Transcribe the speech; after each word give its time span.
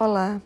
Olá, 0.00 0.40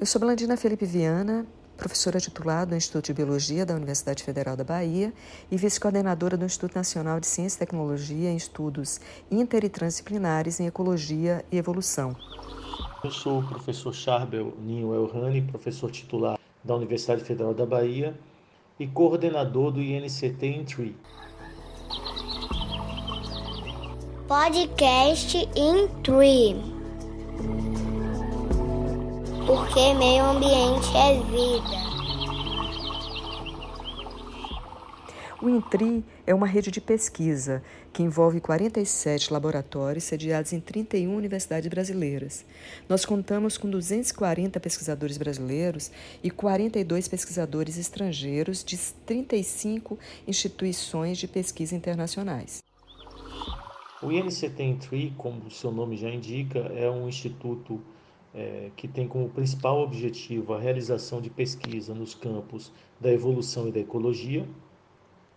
eu 0.00 0.06
sou 0.06 0.18
Blandina 0.18 0.56
Felipe 0.56 0.86
Viana, 0.86 1.46
professora 1.76 2.18
titular 2.18 2.64
do 2.64 2.74
Instituto 2.74 3.04
de 3.04 3.12
Biologia 3.12 3.66
da 3.66 3.74
Universidade 3.74 4.24
Federal 4.24 4.56
da 4.56 4.64
Bahia 4.64 5.12
e 5.50 5.56
vice-coordenadora 5.58 6.34
do 6.34 6.46
Instituto 6.46 6.76
Nacional 6.76 7.20
de 7.20 7.26
Ciência 7.26 7.58
e 7.58 7.66
Tecnologia 7.66 8.30
em 8.30 8.36
Estudos 8.36 8.98
Inter 9.30 9.66
e 9.66 9.68
Transdisciplinares 9.68 10.60
em 10.60 10.66
Ecologia 10.66 11.44
e 11.52 11.58
Evolução. 11.58 12.16
Eu 13.04 13.10
sou 13.10 13.40
o 13.40 13.46
professor 13.46 13.92
Charbel 13.92 14.54
Ninho 14.62 14.94
Elrani, 14.94 15.42
professor 15.42 15.90
titular 15.90 16.38
da 16.64 16.74
Universidade 16.74 17.22
Federal 17.22 17.52
da 17.52 17.66
Bahia 17.66 18.18
e 18.80 18.86
coordenador 18.86 19.72
do 19.72 19.82
INCT 19.82 20.46
em 20.46 20.64
Tree. 20.64 20.96
Podcast 24.26 25.36
in 25.54 25.86
Tree 26.02 26.76
porque 29.46 29.94
meio 29.94 30.24
ambiente 30.24 30.88
é 30.96 31.14
vida. 31.22 31.86
O 35.40 35.48
INTRI 35.48 36.04
é 36.26 36.34
uma 36.34 36.46
rede 36.46 36.72
de 36.72 36.80
pesquisa 36.80 37.62
que 37.92 38.02
envolve 38.02 38.40
47 38.40 39.32
laboratórios 39.32 40.02
sediados 40.02 40.52
em 40.52 40.58
31 40.58 41.14
universidades 41.14 41.68
brasileiras. 41.68 42.44
Nós 42.88 43.04
contamos 43.04 43.56
com 43.56 43.70
240 43.70 44.58
pesquisadores 44.58 45.16
brasileiros 45.16 45.92
e 46.24 46.30
42 46.30 47.06
pesquisadores 47.06 47.78
estrangeiros 47.78 48.64
de 48.64 48.76
35 49.06 49.96
instituições 50.26 51.18
de 51.18 51.28
pesquisa 51.28 51.76
internacionais. 51.76 52.64
O 54.02 54.10
INCT 54.10 54.60
INTRI, 54.60 55.14
como 55.16 55.46
o 55.46 55.50
seu 55.50 55.70
nome 55.70 55.96
já 55.96 56.10
indica, 56.10 56.58
é 56.58 56.90
um 56.90 57.08
instituto 57.08 57.80
é, 58.36 58.70
que 58.76 58.86
tem 58.86 59.08
como 59.08 59.30
principal 59.30 59.80
objetivo 59.80 60.52
a 60.52 60.60
realização 60.60 61.20
de 61.22 61.30
pesquisa 61.30 61.94
nos 61.94 62.14
campos 62.14 62.70
da 63.00 63.10
evolução 63.10 63.66
e 63.66 63.72
da 63.72 63.80
ecologia. 63.80 64.46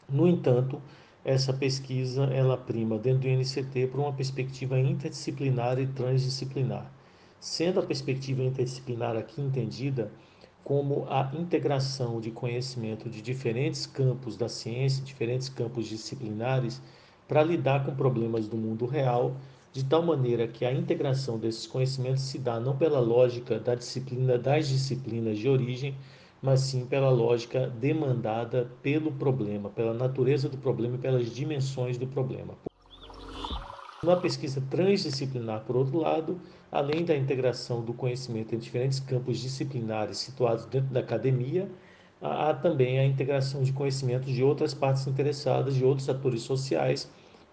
No 0.10 0.28
entanto, 0.28 0.82
essa 1.24 1.54
pesquisa 1.54 2.26
ela 2.26 2.58
prima 2.58 2.98
dentro 2.98 3.22
do 3.22 3.28
INCT 3.30 3.88
por 3.88 4.02
uma 4.02 4.12
perspectiva 4.12 4.78
interdisciplinar 4.78 5.80
e 5.80 5.88
transdisciplinar, 5.88 6.92
sendo 7.40 7.80
a 7.80 7.84
perspectiva 7.84 8.44
interdisciplinar 8.44 9.16
aqui 9.16 9.42
entendida 9.42 10.12
como 10.64 11.06
a 11.10 11.32
integração 11.34 12.20
de 12.20 12.32
conhecimento 12.32 13.10
de 13.10 13.22
diferentes 13.22 13.88
campos 13.88 14.36
da 14.36 14.50
ciência, 14.50 15.04
diferentes 15.04 15.48
campos 15.48 15.88
disciplinares, 15.88 16.82
para 17.28 17.44
lidar 17.44 17.86
com 17.86 17.96
problemas 17.96 18.48
do 18.48 18.58
mundo 18.58 18.86
real 18.86 19.36
de 19.72 19.84
tal 19.86 20.02
maneira 20.04 20.48
que 20.48 20.66
a 20.66 20.74
integração 20.74 21.38
desses 21.38 21.68
conhecimentos 21.68 22.24
se 22.24 22.40
dá 22.40 22.60
não 22.60 22.78
pela 22.78 23.00
lógica 23.00 23.60
da 23.60 23.76
disciplina 23.76 24.38
das 24.38 24.68
disciplinas 24.68 25.38
de 25.38 25.48
origem, 25.48 25.96
mas 26.42 26.62
sim 26.62 26.86
pela 26.86 27.10
lógica 27.10 27.68
demandada 27.68 28.66
pelo 28.82 29.12
problema, 29.12 29.70
pela 29.70 29.94
natureza 29.94 30.50
do 30.50 30.58
problema 30.58 30.96
e 30.96 31.00
pelas 31.00 31.30
dimensões 31.34 31.98
do 31.98 32.08
problema. 32.08 32.56
Uma 34.02 34.16
pesquisa 34.16 34.62
transdisciplinar, 34.62 35.66
por 35.66 35.76
outro 35.76 35.98
lado, 36.00 36.40
além 36.72 37.04
da 37.04 37.16
integração 37.16 37.84
do 37.84 37.94
conhecimento 37.94 38.56
em 38.56 38.58
diferentes 38.58 39.00
campos 39.00 39.40
disciplinares 39.40 40.18
situados 40.20 40.66
dentro 40.66 40.90
da 40.94 41.02
academia, 41.02 41.70
há 42.22 42.54
também 42.54 42.98
a 42.98 43.06
integração 43.06 43.62
de 43.62 43.74
conhecimentos 43.74 44.32
de 44.32 44.42
outras 44.42 44.74
partes 44.74 45.06
interessadas, 45.06 45.76
de 45.76 45.84
outros 45.84 46.08
atores 46.10 46.42
sociais. 46.44 47.12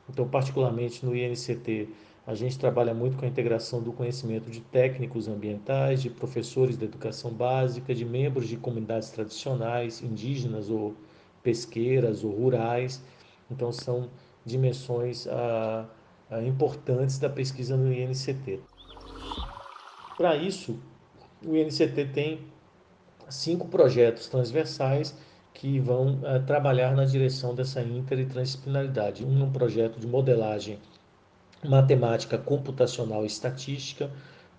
Então, 0.09 0.29
particularmente 0.29 1.05
no 1.05 1.15
INCT, 1.17 1.89
a 2.27 2.35
gente 2.35 2.59
trabalha 2.59 2.93
muito 2.93 3.17
com 3.17 3.25
a 3.25 3.29
integração 3.29 3.81
do 3.81 3.93
conhecimento 3.93 4.51
de 4.51 4.61
técnicos 4.61 5.29
ambientais, 5.29 6.03
de 6.03 6.11
professores 6.11 6.77
da 6.77 6.85
educação 6.85 7.31
básica, 7.31 7.95
de 7.95 8.05
membros 8.05 8.49
de 8.49 8.57
comunidades 8.57 9.11
tradicionais, 9.11 10.03
indígenas 10.03 10.69
ou 10.69 10.95
pesqueiras 11.43 12.25
ou 12.25 12.33
rurais. 12.33 13.03
Então, 13.51 13.71
são 13.73 14.11
dimensões 14.45 15.27
ah, 15.29 15.89
ah, 16.31 16.43
importantes 16.43 17.19
da 17.19 17.29
pesquisa 17.29 17.77
no 17.77 17.93
INCT. 17.93 18.61
Para 20.17 20.35
isso, 20.35 20.77
o 21.47 21.55
INCT 21.55 22.07
tem 22.13 22.41
cinco 23.29 23.69
projetos 23.69 24.29
transversais 24.29 25.15
que 25.57 25.81
vão 25.81 26.21
ah, 26.25 26.39
trabalhar 26.39 26.95
na 26.95 27.05
direção 27.05 27.55
dessa 27.55 27.81
inter 27.81 28.19
e 28.19 28.27
transdisciplinaridade. 28.27 29.25
Um 29.25 29.41
é 29.41 29.45
um 29.45 29.51
projeto 29.51 29.99
de 29.99 30.07
modelagem 30.07 30.79
matemática 31.65 32.37
computacional 32.37 33.25
e 33.25 33.27
estatística. 33.27 34.11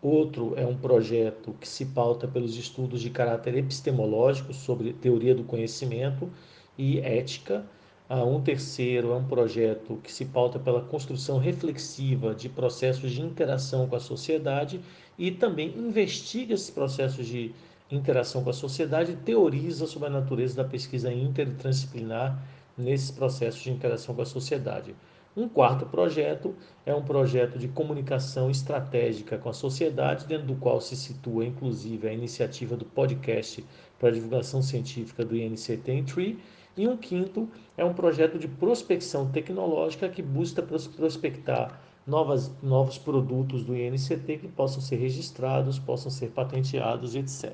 Outro 0.01 0.53
é 0.57 0.65
um 0.65 0.75
projeto 0.75 1.55
que 1.61 1.67
se 1.67 1.85
pauta 1.85 2.27
pelos 2.27 2.57
estudos 2.57 2.99
de 3.01 3.11
caráter 3.11 3.55
epistemológico 3.55 4.53
sobre 4.53 4.91
teoria 4.91 5.35
do 5.35 5.43
conhecimento 5.43 6.29
e 6.77 6.99
ética. 6.99 7.63
Ah, 8.09 8.23
um 8.23 8.41
terceiro 8.41 9.11
é 9.11 9.15
um 9.15 9.27
projeto 9.27 9.99
que 10.03 10.11
se 10.11 10.25
pauta 10.25 10.57
pela 10.57 10.81
construção 10.81 11.37
reflexiva 11.37 12.33
de 12.33 12.49
processos 12.49 13.11
de 13.11 13.21
interação 13.21 13.87
com 13.87 13.95
a 13.95 13.99
sociedade 13.99 14.81
e 15.17 15.29
também 15.29 15.77
investiga 15.77 16.55
esses 16.55 16.71
processos 16.71 17.27
de 17.27 17.53
interação 17.89 18.43
com 18.43 18.49
a 18.49 18.53
sociedade 18.53 19.15
teoriza 19.15 19.87
sobre 19.87 20.09
a 20.09 20.11
natureza 20.11 20.55
da 20.55 20.63
pesquisa 20.67 21.11
interdisciplinar 21.11 22.41
nesses 22.77 23.11
processos 23.11 23.61
de 23.61 23.71
interação 23.71 24.13
com 24.13 24.21
a 24.21 24.25
sociedade. 24.25 24.95
Um 25.35 25.47
quarto 25.47 25.85
projeto 25.85 26.55
é 26.83 26.95
um 26.95 27.03
projeto 27.03 27.59
de 27.59 27.67
comunicação 27.67 28.49
estratégica 28.49 29.37
com 29.37 29.49
a 29.49 29.53
sociedade, 29.53 30.25
dentro 30.25 30.47
do 30.47 30.55
qual 30.55 30.81
se 30.81 30.95
situa 30.95 31.45
inclusive 31.45 32.07
a 32.07 32.13
iniciativa 32.13 32.75
do 32.75 32.85
podcast 32.85 33.63
para 33.99 34.11
divulgação 34.11 34.63
científica 34.63 35.23
do 35.23 35.35
INCT 35.35 35.91
em 35.91 36.03
Tree. 36.03 36.39
E 36.75 36.87
um 36.87 36.97
quinto 36.97 37.47
é 37.77 37.85
um 37.85 37.93
projeto 37.93 38.39
de 38.39 38.47
prospecção 38.47 39.29
tecnológica 39.31 40.09
que 40.09 40.23
busca 40.23 40.63
prospectar 40.63 41.79
novas, 42.07 42.49
novos 42.63 42.97
produtos 42.97 43.63
do 43.63 43.75
INCT 43.75 44.37
que 44.37 44.47
possam 44.47 44.81
ser 44.81 44.95
registrados, 44.95 45.77
possam 45.77 46.09
ser 46.09 46.29
patenteados, 46.29 47.15
etc. 47.15 47.53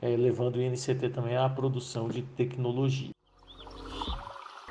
É, 0.00 0.14
levando 0.16 0.56
o 0.56 0.62
INCT 0.62 1.08
também 1.08 1.36
à 1.36 1.48
produção 1.48 2.08
de 2.08 2.22
tecnologia. 2.22 3.10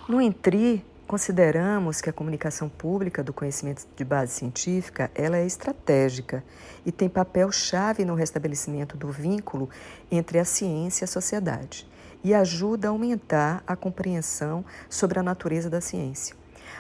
No 0.08 0.22
INTRI, 0.22 0.86
Consideramos 1.08 2.02
que 2.02 2.10
a 2.10 2.14
comunicação 2.14 2.68
pública 2.68 3.24
do 3.24 3.32
conhecimento 3.32 3.88
de 3.96 4.04
base 4.04 4.34
científica 4.34 5.10
ela 5.16 5.38
é 5.38 5.46
estratégica 5.46 6.44
e 6.86 6.92
tem 6.92 7.08
papel 7.08 7.50
chave 7.50 8.04
no 8.04 8.14
restabelecimento 8.14 8.98
do 8.98 9.10
vínculo 9.10 9.70
entre 10.12 10.38
a 10.38 10.44
ciência 10.44 11.04
e 11.04 11.06
a 11.06 11.08
sociedade 11.08 11.88
e 12.22 12.34
ajuda 12.34 12.90
a 12.90 12.92
aumentar 12.92 13.64
a 13.66 13.74
compreensão 13.74 14.66
sobre 14.90 15.18
a 15.18 15.24
natureza 15.24 15.70
da 15.70 15.80
ciência. 15.80 16.36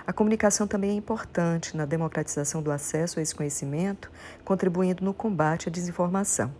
A 0.05 0.13
comunicação 0.13 0.67
também 0.67 0.91
é 0.91 0.93
importante 0.93 1.75
na 1.75 1.85
democratização 1.85 2.61
do 2.61 2.71
acesso 2.71 3.19
a 3.19 3.21
esse 3.21 3.35
conhecimento, 3.35 4.11
contribuindo 4.43 5.03
no 5.03 5.13
combate 5.13 5.69
à 5.69 5.71
desinformação. 5.71 6.53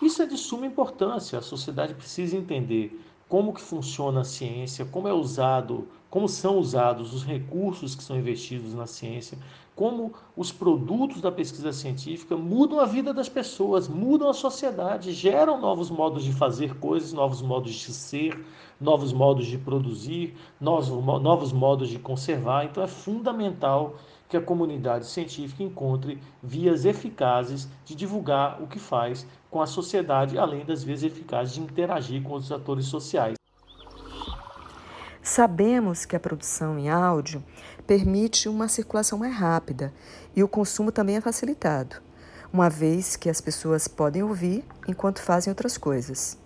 Isso 0.00 0.22
é 0.22 0.26
de 0.26 0.36
suma 0.36 0.66
importância. 0.66 1.38
A 1.38 1.42
sociedade 1.42 1.94
precisa 1.94 2.36
entender 2.36 3.00
como 3.28 3.52
que 3.52 3.60
funciona 3.60 4.22
a 4.22 4.24
ciência, 4.24 4.84
como 4.84 5.08
é 5.08 5.12
usado, 5.12 5.88
como 6.10 6.28
são 6.28 6.58
usados 6.58 7.14
os 7.14 7.24
recursos 7.24 7.94
que 7.94 8.02
são 8.02 8.18
investidos 8.18 8.74
na 8.74 8.86
ciência, 8.86 9.38
como 9.78 10.12
os 10.36 10.50
produtos 10.50 11.20
da 11.20 11.30
pesquisa 11.30 11.72
científica 11.72 12.36
mudam 12.36 12.80
a 12.80 12.84
vida 12.84 13.14
das 13.14 13.28
pessoas, 13.28 13.86
mudam 13.86 14.28
a 14.28 14.34
sociedade, 14.34 15.12
geram 15.12 15.60
novos 15.60 15.88
modos 15.88 16.24
de 16.24 16.32
fazer 16.32 16.74
coisas, 16.80 17.12
novos 17.12 17.40
modos 17.40 17.72
de 17.72 17.92
ser, 17.92 18.44
novos 18.80 19.12
modos 19.12 19.46
de 19.46 19.56
produzir, 19.56 20.34
novos, 20.60 20.88
novos 20.88 21.52
modos 21.52 21.88
de 21.88 21.98
conservar. 21.98 22.64
Então 22.64 22.82
é 22.82 22.88
fundamental 22.88 23.94
que 24.28 24.36
a 24.36 24.42
comunidade 24.42 25.06
científica 25.06 25.62
encontre 25.62 26.20
vias 26.42 26.84
eficazes 26.84 27.68
de 27.84 27.94
divulgar 27.94 28.60
o 28.60 28.66
que 28.66 28.80
faz 28.80 29.24
com 29.48 29.62
a 29.62 29.66
sociedade, 29.66 30.36
além 30.36 30.64
das 30.64 30.82
vias 30.82 31.04
eficazes 31.04 31.54
de 31.54 31.60
interagir 31.60 32.20
com 32.22 32.34
os 32.34 32.50
atores 32.50 32.86
sociais. 32.86 33.37
Sabemos 35.38 36.04
que 36.04 36.16
a 36.16 36.18
produção 36.18 36.76
em 36.76 36.88
áudio 36.90 37.40
permite 37.86 38.48
uma 38.48 38.66
circulação 38.66 39.20
mais 39.20 39.32
rápida 39.36 39.94
e 40.34 40.42
o 40.42 40.48
consumo 40.48 40.90
também 40.90 41.14
é 41.14 41.20
facilitado, 41.20 41.94
uma 42.52 42.68
vez 42.68 43.14
que 43.14 43.30
as 43.30 43.40
pessoas 43.40 43.86
podem 43.86 44.20
ouvir 44.20 44.64
enquanto 44.88 45.22
fazem 45.22 45.52
outras 45.52 45.78
coisas. 45.78 46.36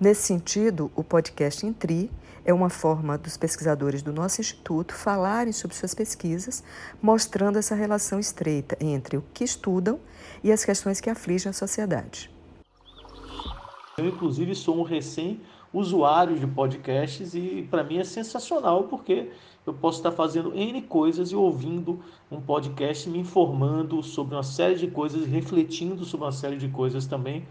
Nesse 0.00 0.22
sentido, 0.22 0.90
o 0.96 1.04
podcast 1.04 1.66
Intri 1.66 2.10
é 2.42 2.54
uma 2.54 2.70
forma 2.70 3.18
dos 3.18 3.36
pesquisadores 3.36 4.00
do 4.00 4.10
nosso 4.10 4.40
instituto 4.40 4.94
falarem 4.94 5.52
sobre 5.52 5.76
suas 5.76 5.94
pesquisas, 5.94 6.64
mostrando 7.02 7.58
essa 7.58 7.74
relação 7.74 8.18
estreita 8.18 8.74
entre 8.80 9.18
o 9.18 9.24
que 9.34 9.44
estudam 9.44 10.00
e 10.42 10.50
as 10.50 10.64
questões 10.64 10.98
que 10.98 11.10
afligem 11.10 11.50
a 11.50 11.52
sociedade. 11.52 12.30
Eu, 13.98 14.06
inclusive, 14.06 14.54
sou 14.54 14.80
um 14.80 14.82
recém 14.82 15.42
usuários 15.72 16.40
de 16.40 16.46
podcasts 16.46 17.34
e 17.34 17.66
para 17.70 17.84
mim 17.84 17.98
é 17.98 18.04
sensacional 18.04 18.84
porque 18.84 19.30
eu 19.66 19.74
posso 19.74 19.98
estar 19.98 20.10
fazendo 20.10 20.54
N 20.54 20.82
coisas 20.82 21.30
e 21.30 21.36
ouvindo 21.36 22.00
um 22.30 22.40
podcast 22.40 23.08
me 23.08 23.18
informando 23.18 24.02
sobre 24.02 24.34
uma 24.34 24.42
série 24.42 24.74
de 24.74 24.88
coisas, 24.88 25.26
refletindo 25.26 26.04
sobre 26.04 26.26
uma 26.26 26.32
série 26.32 26.56
de 26.56 26.68
coisas 26.68 27.06
também. 27.06 27.46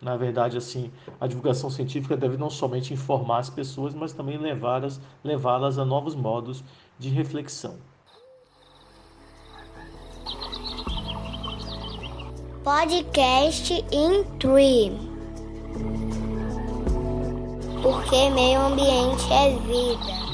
Na 0.00 0.16
verdade, 0.16 0.58
assim, 0.58 0.90
a 1.20 1.28
divulgação 1.28 1.70
científica 1.70 2.16
deve 2.16 2.36
não 2.36 2.50
somente 2.50 2.92
informar 2.92 3.38
as 3.38 3.48
pessoas, 3.48 3.94
mas 3.94 4.12
também 4.12 4.36
levá-las 4.36 5.00
levá 5.22 5.56
a 5.56 5.84
novos 5.84 6.14
modos 6.14 6.64
de 6.98 7.08
reflexão. 7.08 7.76
Podcast 12.64 13.72
in 13.92 14.24
Tree. 14.38 14.92
Porque 17.82 18.30
meio 18.30 18.60
ambiente 18.60 19.26
é 19.32 19.50
vida. 19.66 20.31